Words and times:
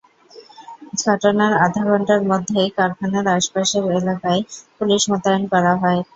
ঘটনার 1.03 1.53
আধা 1.65 1.83
ঘণ্টার 1.89 2.21
মধ্যেই 2.29 2.69
কারখানার 2.77 3.25
আশপাশের 3.35 3.83
এলাকায় 3.99 4.41
পুলিশ 4.77 5.01
মোতায়েন 5.11 5.43
করা 5.53 5.73
হয়। 5.81 6.01